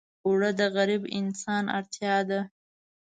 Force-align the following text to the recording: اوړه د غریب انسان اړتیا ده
اوړه 0.25 0.51
د 0.59 0.61
غریب 0.75 1.03
انسان 1.19 1.63
اړتیا 1.77 2.15
ده 2.29 2.41